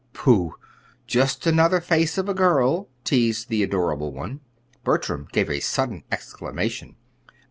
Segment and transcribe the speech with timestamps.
[0.13, 0.55] "Pooh!
[1.05, 4.39] Just another face of a girl," teased the adorable one.
[4.83, 6.95] Bertram gave a sudden exclamation.